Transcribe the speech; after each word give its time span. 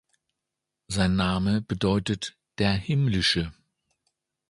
Sein 0.87 1.15
Name 1.15 1.61
bedeutet 1.61 2.35
"der 2.57 2.71
Himmlische". 2.73 3.53